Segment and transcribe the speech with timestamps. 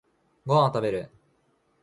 [0.47, 1.11] ご飯を食べる